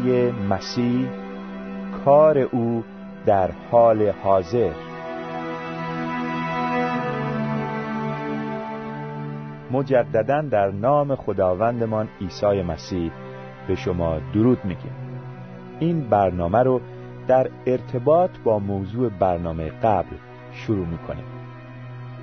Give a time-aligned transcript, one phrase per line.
[0.00, 1.08] عیسی مسیح
[2.04, 2.84] کار او
[3.26, 4.72] در حال حاضر.
[9.70, 13.10] مجددا در نام خداوندمان عیسی مسیح
[13.68, 14.92] به شما درود میگیم.
[15.80, 16.80] این برنامه رو
[17.28, 20.16] در ارتباط با موضوع برنامه قبل
[20.52, 21.24] شروع می‌کنیم.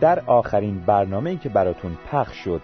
[0.01, 2.61] در آخرین برنامه که براتون پخش شد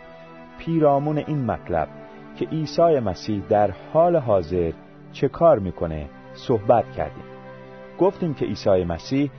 [0.58, 1.88] پیرامون این مطلب
[2.36, 4.72] که عیسی مسیح در حال حاضر
[5.14, 7.24] چه کار می‌کنه؟ صحبت کردیم.
[8.00, 9.32] گفتیم که عیسی مسیح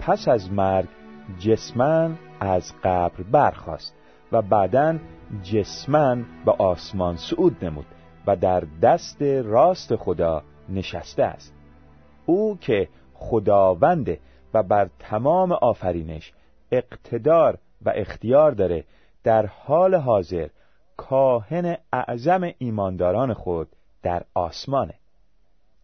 [0.00, 0.88] پس از مرگ
[1.38, 3.94] جسمن از قبر برخاست
[4.32, 4.98] و بعدا
[5.42, 7.86] جسمن به آسمان صعود نمود
[8.26, 11.54] و در دست راست خدا نشسته است.
[12.26, 14.18] او که خداونده
[14.54, 16.32] و بر تمام آفرینش
[16.72, 18.84] اقتدار و اختیار داره
[19.24, 20.48] در حال حاضر
[20.96, 23.68] کاهن اعظم ایمانداران خود
[24.02, 24.94] در آسمانه.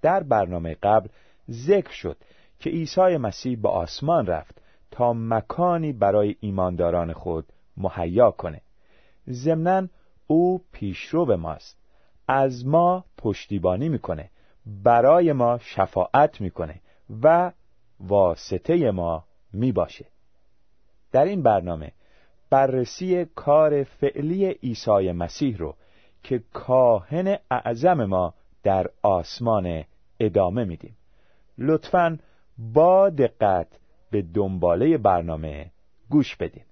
[0.03, 1.09] در برنامه قبل
[1.51, 2.17] ذکر شد
[2.59, 7.47] که عیسی مسیح به آسمان رفت تا مکانی برای ایمانداران خود
[7.77, 8.61] مهیا کنه.
[9.31, 9.89] ضمنا
[10.27, 11.79] او پیشرو به ماست.
[12.29, 14.31] از ما پشتیبانی می‌کنه.
[14.67, 16.81] برای ما شفاعت می‌کنه
[17.23, 17.53] و
[18.01, 20.07] واسطه ما می‌باشه.
[21.13, 21.93] در این برنامه
[22.51, 25.75] بررسی کار فعلی عیسی مسیح رو
[26.23, 29.85] که کاهن اعظم ما در آسمان
[30.21, 30.97] ادامه میدیم.
[31.59, 32.19] لطفا
[32.59, 33.67] با دقت
[34.11, 35.71] به دنباله برنامه
[36.11, 36.69] گوش بدید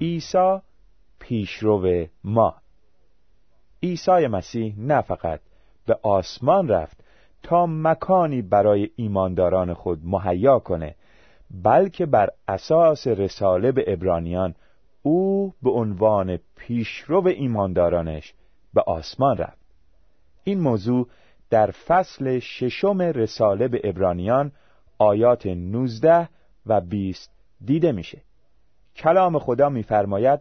[0.00, 0.58] عیسی
[1.18, 2.54] پیشرو ما.
[3.82, 5.40] عیسی مسیح نه فقط
[5.86, 7.04] به آسمان رفت
[7.42, 10.94] تا مکانی برای ایمانداران خود مهیا کنه
[11.52, 14.54] بلکه بر اساس رساله به ابرانیان
[15.02, 18.34] او به عنوان پیشرو ایماندارانش
[18.74, 19.62] به آسمان رفت.
[20.44, 21.08] این موضوع
[21.50, 24.52] در فصل ششم رساله به ابرانیان
[24.98, 26.28] آیات 19
[26.66, 27.30] و 20
[27.64, 28.22] دیده میشه.
[28.96, 30.40] کلام خدا میفرماید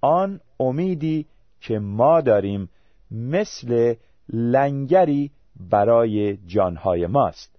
[0.00, 1.26] آن امیدی
[1.60, 2.70] که ما داریم
[3.10, 3.94] مثل
[4.28, 5.30] لنگری
[5.70, 7.58] برای جانهای ماست.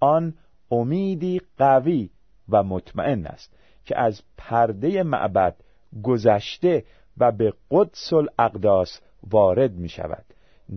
[0.00, 0.34] آن
[0.70, 2.10] امیدی قوی
[2.48, 5.56] و مطمئن است که از پرده معبد
[6.02, 6.84] گذشته
[7.18, 9.00] و به قدس الاقداس
[9.30, 10.24] وارد می شود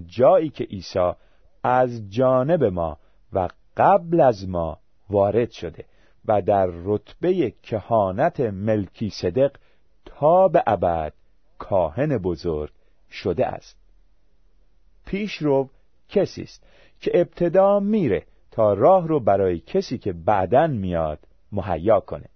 [0.05, 1.11] جایی که عیسی
[1.63, 2.97] از جانب ما
[3.33, 4.79] و قبل از ما
[5.09, 5.85] وارد شده
[6.25, 9.51] و در رتبه کهانت ملکی صدق
[10.05, 11.13] تا به ابد
[11.57, 12.71] کاهن بزرگ
[13.11, 13.77] شده است.
[15.05, 15.69] پیش رو
[16.09, 16.63] کسی است
[16.99, 21.19] که ابتدا میره تا راه رو برای کسی که بعدن میاد
[21.51, 22.29] مهیا کنه.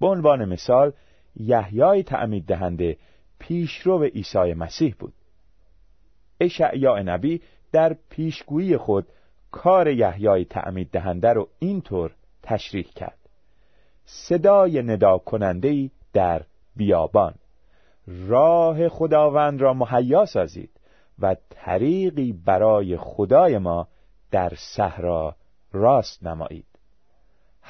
[0.00, 0.92] به عنوان مثال
[1.36, 2.96] یحیای تعمید دهنده
[3.38, 5.14] پیشرو عیسی مسیح بود.
[6.40, 7.42] اشعیا نبی
[7.72, 9.06] در پیشگویی خود
[9.50, 13.18] کار یحیای تعمید دهنده رو اینطور تشریح کرد.
[14.04, 16.42] صدای ندا کننده در
[16.76, 17.34] بیابان.
[18.06, 20.70] راه خداوند را مهیا سازید
[21.18, 23.88] و طریقی برای خدای ما
[24.30, 25.36] در صحرا
[25.72, 26.67] راست نمایید.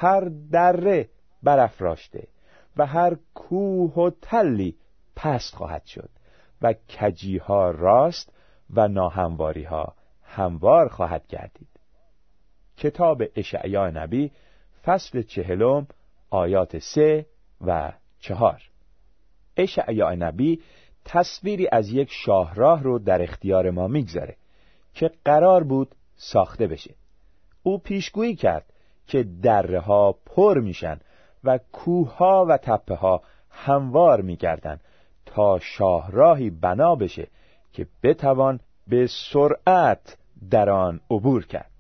[0.00, 1.09] هر دره
[1.43, 2.29] برافراشته
[2.77, 4.77] و هر کوه و تلی
[5.17, 6.11] پست خواهد شد
[6.62, 8.33] و کجیها راست
[8.71, 11.69] و ناهمواری ها هموار خواهد گردید.
[12.77, 14.31] کتاب اشعیا نبی
[14.85, 15.87] فصل چهلم
[16.31, 17.27] آیات سه
[17.61, 18.62] و چهار.
[19.56, 20.62] اشعیا نبی
[21.05, 24.37] تصویری از یک شاهراه رو در اختیار ما می‌گذاره
[24.94, 26.94] که قرار بود ساخته بشه.
[27.63, 28.72] او پیشگویی کرد
[29.08, 31.00] که دره ها پر میشن
[31.44, 34.81] و کوه ها و تپه ها هموار میگردن
[35.27, 37.29] تا شاهراهی بنا بشه
[37.72, 40.17] که بتوان به سرعت
[40.50, 41.70] در آن عبور کرد.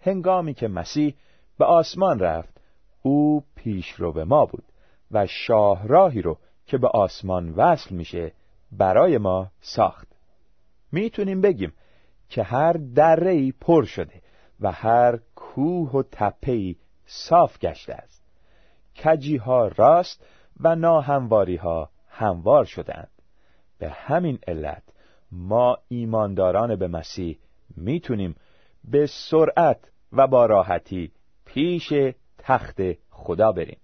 [0.00, 1.14] هنگامی که مسیح
[1.58, 2.60] به آسمان رفت
[3.02, 4.64] او پیشرو به ما بود
[5.10, 8.32] و شاهراهی رو که به آسمان وصل میشه
[8.72, 10.08] برای ما ساخت.
[10.92, 11.72] می‌تونیم بگیم
[12.28, 14.22] که هر دره پر شده
[14.60, 16.74] و هر کوه و تپه
[17.06, 18.22] صاف گشته است.
[19.04, 20.26] کجی ها راست
[20.60, 23.10] و ناهمواری ها هموار شدند
[23.78, 24.82] به همین علت
[25.32, 27.38] ما ایمانداران به مسیح
[27.76, 28.36] می‌تونیم
[28.84, 31.12] به سرعت و با راحتی
[31.44, 31.92] پیش
[32.38, 33.80] تخت خدا بریم.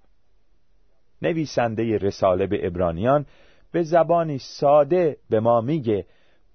[1.22, 3.26] نویسنده رساله به ابرانیان
[3.72, 6.06] به زبانی ساده به ما میگه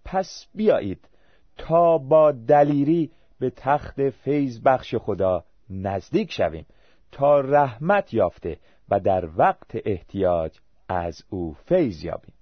[0.05, 1.09] پس بیایید
[1.57, 6.65] تا با دلیری به تخت فیض بخش خدا نزدیک شویم
[7.11, 8.57] تا رحمت یافته
[8.89, 12.33] و در وقت احتیاج از او فیض یابیم.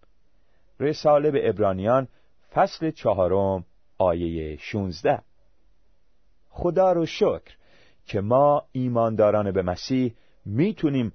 [0.80, 2.08] رساله به ابرانیان
[2.54, 3.66] فصل چهارم
[3.98, 5.22] آیه 16
[6.50, 7.58] خدا رو شکر
[8.06, 10.16] که ما ایمانداران به مسیح
[10.46, 11.14] می‌تونیم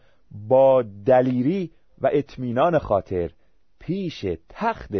[0.48, 3.30] با دلیری و اطمینان خاطر
[3.78, 4.92] پیش تخت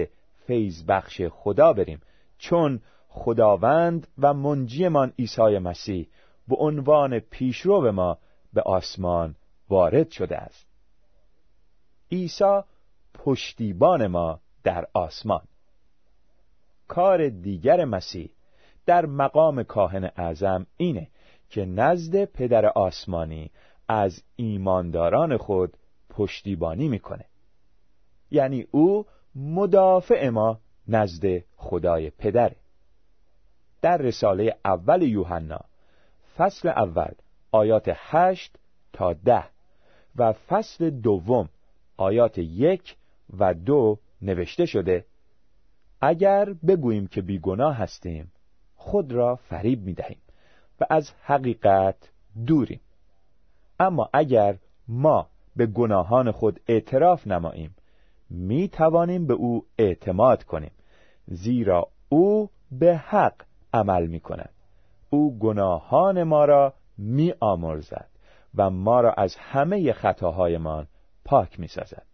[0.47, 2.01] فیض بخش خدا بریم.
[2.39, 2.81] چون
[3.17, 6.09] خداوند و منجیمان عیسی مسیح
[6.49, 8.19] به عنوان پیشرو ما
[8.53, 9.37] به آسمان
[9.69, 10.67] وارد شده است.
[12.13, 12.61] عیسی
[13.15, 15.43] پشتیبان ما در آسمان.
[16.89, 18.31] کار دیگر مسیح
[18.87, 21.09] در مقام کاهن اعظم اینه
[21.51, 23.51] که نزد پدر آسمانی
[23.89, 25.77] از ایمانداران خود
[26.11, 27.25] پشتیبانی می‌کنه.
[28.31, 32.57] یعنی او مدافع ما نزد خدای پدره.
[33.85, 35.61] در رساله اول یوحنا
[36.37, 37.11] فصل اول
[37.53, 38.57] آیات هشت
[38.93, 39.45] تا ده
[40.17, 41.49] و فصل دوم
[41.97, 42.97] آیات یک
[43.39, 45.05] و دو نوشته شده
[46.01, 48.33] اگر بگوییم که بیگناه هستیم
[48.77, 50.21] خود را فریب می دهیم
[50.81, 51.97] و از حقیقت
[52.47, 52.81] دوریم.
[53.81, 54.57] اما اگر
[54.89, 55.27] ما
[55.57, 57.75] به گناهان خود اعتراف نماییم
[58.31, 60.73] می توانیم به او اعتماد کنیم
[61.27, 63.35] زیرا او به حق
[63.75, 64.51] عمل می کند
[65.11, 68.09] او گناهان ما را می آمرزد
[68.55, 70.87] و ما را از همه خطاهایمان
[71.25, 72.07] پاک می سازد.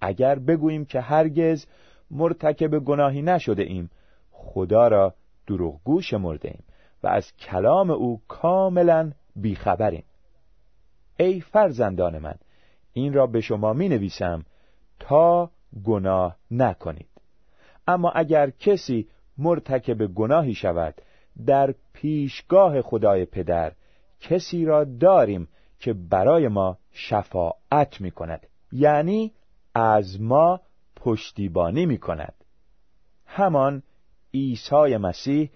[0.00, 1.66] اگر بگوییم که هرگز
[2.10, 3.90] مرتکب گناهی نشده ایم
[4.30, 5.14] خدا را
[5.46, 6.64] دروغگو شمرده ایم
[7.02, 10.04] و از کلام او کاملا بیخبریم.
[11.16, 12.34] ای فرزندان من
[12.92, 14.44] این را به شما می نویسم
[15.00, 15.50] تا
[15.84, 17.08] گناه نکنید.
[17.88, 20.94] اما اگر کسی مرتکب گناهی شود.
[21.46, 23.72] در پیشگاه خدای پدر
[24.20, 29.32] کسی را داریم که برای ما شفاعت می کند یعنی
[29.74, 30.60] از ما
[30.96, 32.34] پشتیبانی می کند
[33.26, 33.82] همان
[34.34, 35.50] عیسی مسیح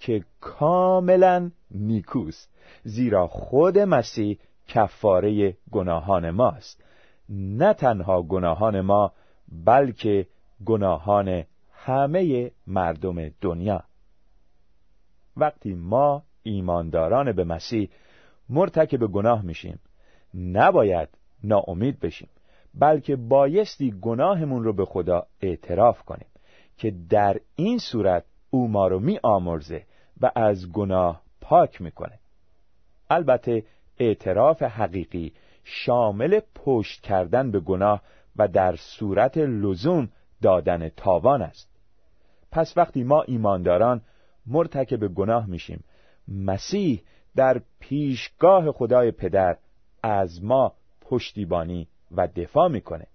[0.00, 2.50] که کاملا نیکوست
[2.84, 4.38] زیرا خود مسیح
[4.68, 6.84] کفاره گناهان ماست.
[7.28, 9.12] نه تنها گناهان ما
[9.64, 10.26] بلکه
[10.64, 11.44] گناهان
[11.86, 13.84] همه مردم دنیا.
[15.36, 17.88] وقتی ما ایمانداران به مسیح
[18.48, 19.78] مرتکب گناه میشیم
[20.34, 21.08] نباید
[21.42, 22.28] ناامید بشیم
[22.74, 26.26] بلکه بایستی گناهمون رو به خدا اعتراف کنیم
[26.78, 29.86] که در این صورت او ما رو می آمرزه
[30.20, 32.18] و از گناه پاک می‌کنه.
[33.10, 33.64] البته
[33.98, 35.32] اعتراف حقیقی
[35.64, 38.02] شامل پشت کردن به گناه
[38.36, 40.08] و در صورت لزوم
[40.42, 41.73] دادن تاوان است.
[42.54, 44.00] پس وقتی ما ایمانداران
[44.46, 45.84] مرتکب گناه میشیم
[46.28, 47.02] مسیح
[47.36, 49.56] در پیشگاه خدای پدر
[50.02, 53.06] از ما پشتیبانی و دفاع می‌کنه.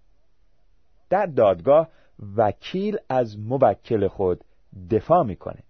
[1.10, 1.90] در دادگاه
[2.38, 4.44] وکیل از موکل خود
[4.92, 5.64] دفاع می‌کنه.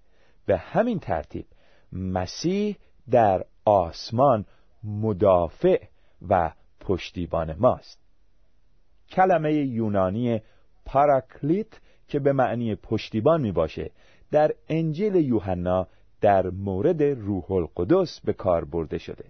[0.46, 1.46] به همین ترتیب
[1.94, 2.78] مسیح
[3.12, 4.46] در آسمان
[4.84, 5.84] مدافع
[6.30, 8.00] و پشتیبان ماست.
[9.10, 10.42] کلمه یونانی
[10.86, 13.92] پاراکلیت که به معنی پشتیبان می باشه
[14.32, 15.88] در انجیل یوحنا
[16.22, 19.26] در مورد روح القدس به کار برده شده.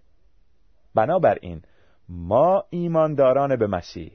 [0.95, 1.61] بنابراین
[2.09, 4.11] ما ایمانداران به مسیح.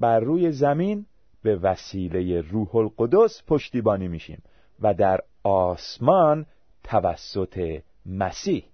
[0.00, 1.06] بر روی زمین
[1.42, 4.42] به وسیله روح القدس پشتیبانی میشیم
[4.80, 6.46] و در آسمان
[6.84, 8.64] توسط مسیح.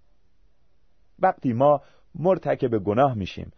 [1.18, 1.82] وقتی ما
[2.14, 3.52] مرتکب گناه میشیم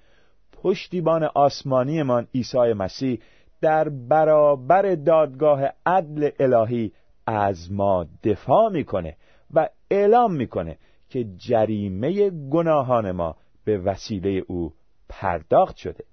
[0.52, 3.20] پشتیبان آسمانیمان عیسی مسیح
[3.62, 6.92] در برابر دادگاه عدل الهی
[7.26, 9.16] از ما دفاع می‌کنه
[9.54, 10.78] و اعلام می‌کنه
[11.08, 14.72] که جریمه گناهان ما به وسیله او
[15.08, 16.04] پرداخت شده.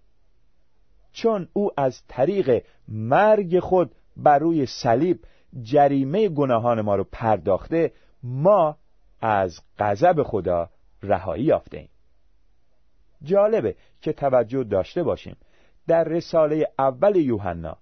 [1.11, 5.19] چون او از طریق مرگ خود بر روی صلیب
[5.61, 7.91] جریمه گناهان ما رو پرداخته
[8.23, 8.77] ما
[9.21, 10.69] از غضب خدا
[11.03, 11.89] رهایی یافته ایم
[13.23, 15.35] جالبه که توجه داشته باشیم
[15.89, 17.77] در رساله اول یوحنا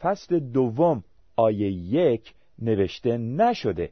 [0.00, 1.04] فصل دوم
[1.36, 3.90] آیه یک نوشته نشده.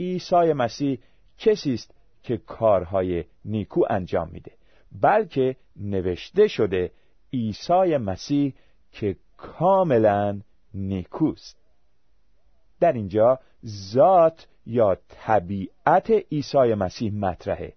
[0.00, 0.98] عیسی مسیح
[1.38, 4.52] کسی است که کارهای نیکو انجام میده
[5.02, 6.90] بلکه نوشته شده
[7.32, 8.54] عیسی مسیح
[8.92, 10.40] که کاملا
[10.74, 11.58] نیکوست.
[12.80, 17.72] در اینجا ذات یا طبیعت عیسی مسیح مطرحه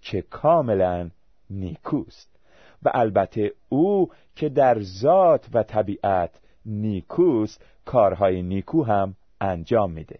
[0.00, 1.10] که کاملا
[1.50, 2.35] نیکوست.
[2.82, 6.30] و البته او که در ذات و طبیعت
[6.66, 10.18] نیکوست کارهای نیکو هم انجام میده.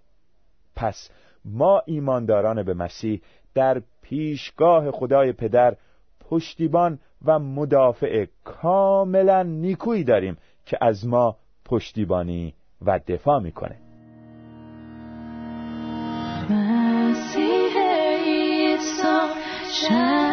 [0.77, 1.11] پس
[1.45, 3.21] ما ایمانداران به مسیح
[3.55, 5.77] در پیشگاه خدای پدر
[6.31, 10.37] پشتیبان و مدافع کاملا نیکویی داریم
[10.67, 12.55] که از ما پشتیبانی
[12.87, 13.77] و دفاع می‌کنه.
[16.51, 17.79] مسیح
[18.25, 20.26] عیسی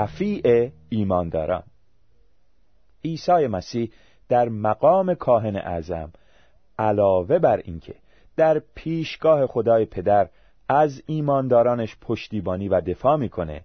[0.00, 1.62] شفیع ایمانداران
[3.04, 3.90] عیسی مسیح
[4.28, 6.12] در مقام کاهن اعظم
[6.78, 7.94] علاوه بر اینکه
[8.36, 10.28] در پیشگاه خدای پدر
[10.68, 13.64] از ایماندارانش پشتیبانی و دفاع می‌کنه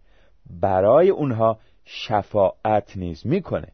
[0.49, 3.67] برای اونها شفاعت نیز می‌کنه.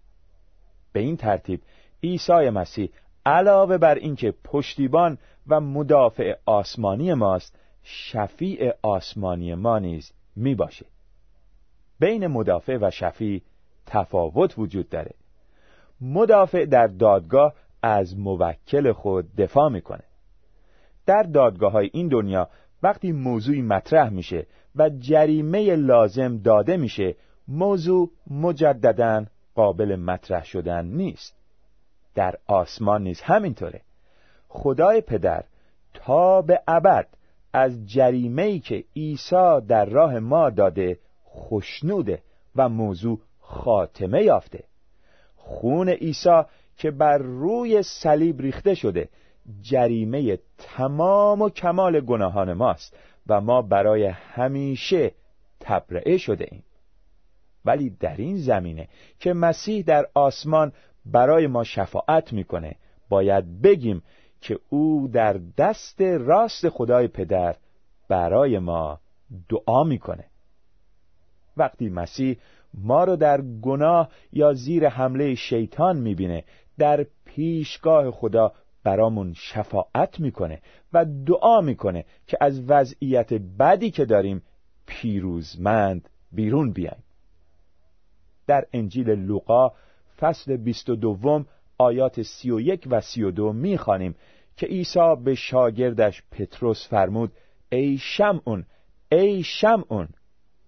[0.94, 1.62] به این ترتیب
[2.04, 2.90] عیسی مسیح
[3.26, 10.86] علاوه بر اینکه پشتیبان و مدافع آسمانی ماست شفیع آسمانی ما نیز می باشه
[12.02, 13.42] بین مدافع و شفیع
[13.86, 15.12] تفاوت وجود داره.
[16.02, 20.04] مدافع در دادگاه از موکل خود دفاع می‌کنه.
[21.06, 22.50] در دادگاه های این دنیا
[22.84, 27.16] وقتی موضوعی مطرح میشه و جریمه لازم داده میشه
[27.48, 31.36] موضوع مجددا قابل مطرح شدن نیست.
[32.16, 33.82] در آسمان نیز همینطوره.
[34.48, 35.44] خدای پدر
[35.94, 37.08] تا به ابد
[37.54, 41.00] از جریمه که عیسی در راه ما داده
[41.36, 42.22] خشنوده
[42.56, 44.64] و موضوع خاتمه یافته.
[45.36, 46.42] خون عیسی
[46.78, 49.10] که بر روی صلیب ریخته شده
[49.62, 55.12] جریمه تمام و کمال گناهان ماست و ما برای همیشه
[55.60, 56.64] تبرئه شده ایم.
[57.66, 58.88] ولی در این زمینه
[59.20, 60.72] که مسیح در آسمان
[61.06, 62.76] برای ما شفاعت می‌کنه
[63.10, 64.04] باید بگیم
[64.42, 67.56] که او در دست راست خدای پدر
[68.10, 69.00] برای ما
[69.50, 70.31] دعا می‌کنه.
[71.58, 72.38] وقتی مسیح
[72.74, 76.44] ما رو در گناه یا زیر حمله شیطان می‌بینه
[76.78, 80.62] در پیشگاه خدا برامون شفاعت می‌کنه
[80.94, 84.42] و دعا می‌کنه که از وضعیت بدی که داریم
[84.86, 87.04] پیروزمند بیرون بیایم.
[88.48, 89.72] در انجیل لوقا
[90.20, 91.46] فصل 22
[91.78, 94.16] آیات 31 و 32 می‌خوانیم
[94.58, 97.32] که عیسی به شاگردش پتروس فرمود
[97.70, 98.66] ای شمعون
[99.12, 100.08] ای شمعون!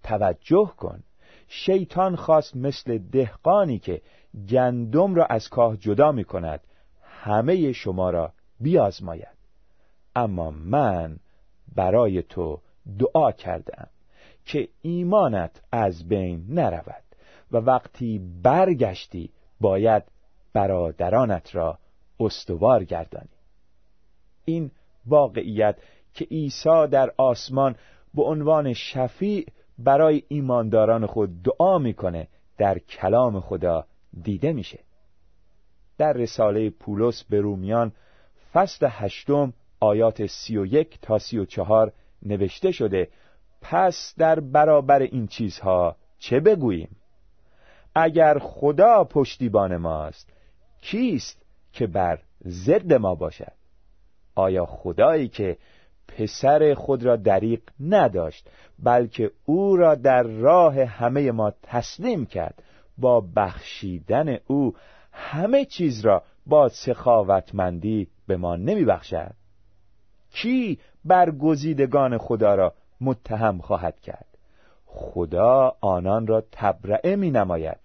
[0.04, 1.02] توجه کن.
[1.48, 4.02] شیطان خواست مثل دهقانی که
[4.48, 6.60] گندم را از کاه جدا می کند
[7.02, 9.38] همه شما را بیازماید.
[10.16, 11.16] اما من
[11.74, 12.60] برای تو
[12.98, 13.88] دعا کردم
[14.44, 17.04] که ایمانت از بین نرود
[17.52, 20.02] و وقتی برگشتی باید
[20.52, 21.78] برادرانت را
[22.20, 23.28] استوار گردانی.
[24.44, 24.70] این
[25.06, 25.78] واقعیت
[26.14, 27.76] که عیسی در آسمان
[28.14, 29.46] به عنوان شفیع
[29.78, 33.86] برای ایمانداران خود دعا می‌کنه در کلام خدا
[34.22, 34.80] دیده میشه.
[35.98, 37.92] در رساله پولس به رومیان
[38.52, 43.08] فصل هشتم آیات سی و یک تا سی و چهار نوشته شده
[43.62, 46.96] پس در برابر این چیزها چه بگوییم؟
[47.94, 50.32] اگر خدا پشتیبان ماست
[50.80, 53.52] کیست که بر ضد ما باشد؟
[54.34, 55.56] آیا خدایی که
[56.08, 62.62] پسر خود را دریق نداشت بلکه او را در راه همه ما تسلیم کرد.
[62.98, 64.74] با بخشیدن او
[65.12, 69.34] همه چیز را با سخاوتمندی به ما نمی بخشد
[70.30, 74.26] کی برگزیدگان خدا را متهم خواهد کرد؟
[74.86, 77.78] خدا آنان را تبرئه می نماید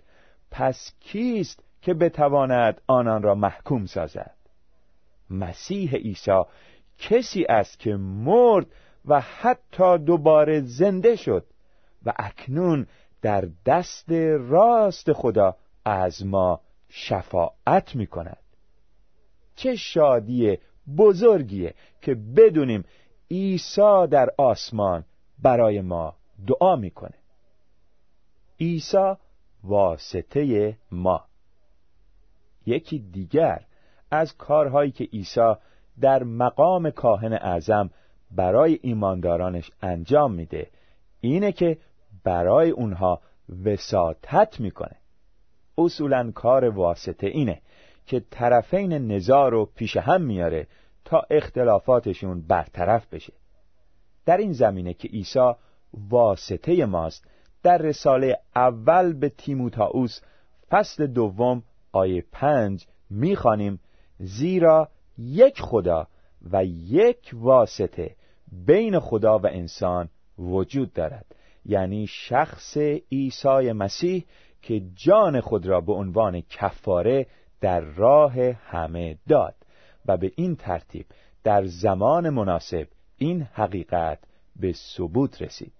[0.51, 4.35] پس کیست که بتواند آنان را محکوم سازد؟
[5.29, 6.43] مسیح عیسی
[6.99, 8.67] کسی است که مرد
[9.05, 11.45] و حتی دوباره زنده شد
[12.05, 12.87] و اکنون
[13.21, 14.11] در دست
[14.49, 18.43] راست خدا از ما شفاعت می کند
[19.55, 20.57] چه شادی
[20.97, 22.83] بزرگیه که بدونیم
[23.31, 25.05] عیسی در آسمان
[25.39, 26.15] برای ما
[26.47, 27.15] دعا می‌کنه.
[28.59, 29.13] عیسی
[29.63, 31.25] واسطه ما.
[32.65, 33.65] یکی دیگر
[34.11, 35.53] از کارهایی که عیسی
[36.01, 37.89] در مقام کاهن اعظم
[38.31, 40.67] برای ایماندارانش انجام میده.
[41.21, 41.77] اینه که
[42.23, 43.21] برای اونها
[43.65, 44.95] وساطت می‌کنه.
[45.77, 47.61] اصولا کار واسطه اینه
[48.05, 50.67] که طرفین نزار رو پیش هم میاره
[51.05, 53.33] تا اختلافاتشون برطرف بشه.
[54.25, 55.51] در این زمینه که عیسی
[55.93, 57.25] واسطه ماست
[57.63, 60.21] در رساله اول به تیموتائوس
[60.69, 63.79] فصل دوم آیه پنج می‌خوانیم
[64.19, 66.07] زیرا یک خدا
[66.51, 68.15] و یک واسطه
[68.65, 71.25] بین خدا و انسان وجود دارد.
[71.65, 72.77] یعنی شخص
[73.11, 74.25] عیسی مسیح
[74.61, 77.27] که جان خود را به عنوان کفاره
[77.61, 79.55] در راه همه داد
[80.05, 81.05] و به این ترتیب
[81.43, 84.19] در زمان مناسب این حقیقت
[84.55, 85.73] به ثبوت رسید.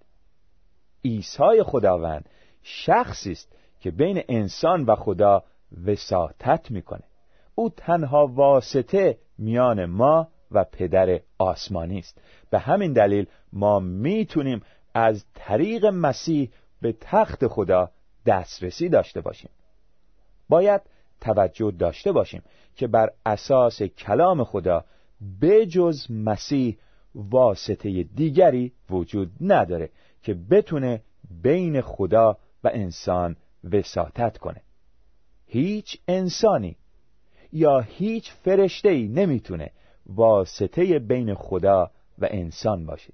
[1.04, 2.28] عیسی خداوند
[2.62, 5.44] شخصی است که بین انسان و خدا
[5.86, 7.09] وساطت می‌کنه
[7.60, 12.20] او تنها واسطه میان ما و پدر آسمانی است.
[12.50, 14.62] به همین دلیل ما می‌تونیم
[14.94, 16.50] از طریق مسیح
[16.82, 17.90] به تخت خدا
[18.26, 19.50] دسترسی داشته باشیم.
[20.48, 20.80] باید
[21.20, 22.42] توجه داشته باشیم
[22.76, 24.84] که بر اساس کلام خدا
[25.42, 26.78] بجز مسیح
[27.14, 29.90] واسطه دیگری وجود نداره
[30.22, 31.02] که بتونه
[31.42, 33.36] بین خدا و انسان
[33.72, 34.62] وساطت کنه.
[35.46, 36.76] هیچ انسانی
[37.52, 39.70] یا هیچ فرشته‌ای نمی‌تونه
[40.06, 43.12] واسطه بین خدا و انسان باشه.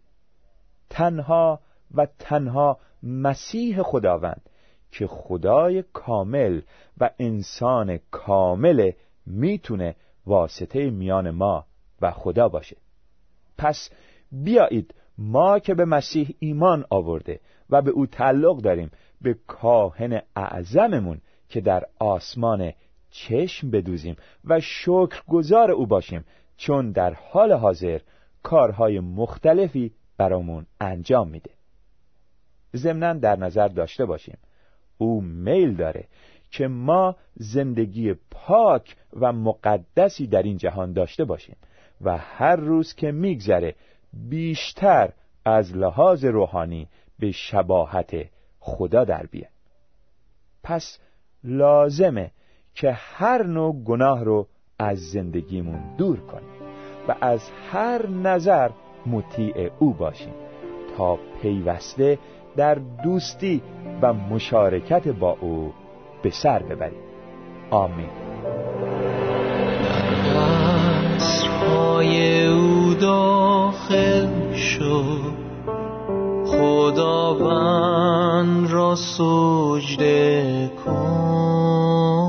[0.91, 1.61] تنها
[1.95, 4.51] و تنها مسیح خداوند
[4.93, 6.61] که خدای کامل
[6.99, 8.91] و انسان کامل
[9.27, 9.97] می‌تونه
[10.27, 11.65] واسطه میان ما
[12.01, 12.77] و خدا باشه.
[13.59, 13.91] پس
[14.33, 21.21] بیایید ما که به مسیح ایمان آورده و به او تعلق داریم به کاهن اعظممون
[21.49, 22.73] که در آسمان
[23.17, 26.25] چشم بدوزیم و شکرگزار او باشیم
[26.57, 28.01] چون در حال حاضر
[28.43, 31.51] کارهای مختلفی برامون انجام میده.
[32.77, 34.39] ضمنا در نظر داشته باشیم.
[34.99, 36.09] او میل داره
[36.51, 41.57] که ما زندگی پاک و مقدسی در این جهان داشته باشیم
[42.01, 43.75] و هر روز که میگذره
[44.13, 45.13] بیشتر
[45.45, 48.11] از لحاظ روحانی به شباهت
[48.59, 49.49] خدا در بیه
[50.63, 50.99] پس
[51.45, 52.31] لازمه
[52.77, 54.47] که هر نوع گناه رو
[54.79, 56.49] از زندگیمون دور کنیم
[57.09, 58.71] و از هر نظر
[59.07, 60.35] مطیع او باشیم
[60.97, 62.19] تا پیوسته
[62.57, 63.63] در دوستی
[64.03, 65.73] و مشارکت با او
[66.23, 67.03] به سر ببریم.
[67.71, 68.11] آمین.
[72.49, 75.37] او داخل شد.
[76.47, 77.91] خداوند
[78.71, 82.26] را سجده کن.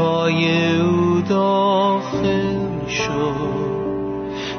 [0.00, 3.60] قصرهای او داخل شد.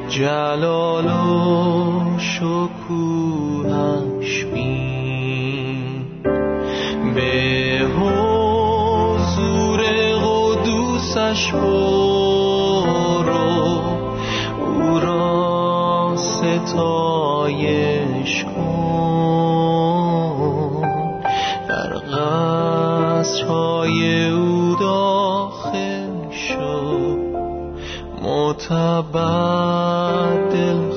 [0.09, 3.25] جلال و شکوهش
[4.45, 6.05] بین.
[7.15, 9.81] به حضور
[10.25, 11.81] قدوسش برو.
[14.59, 17.53] او را ستایش
[18.43, 19.71] کن.
[21.67, 21.91] در
[23.17, 24.60] قصرهای او
[28.71, 30.90] sa batil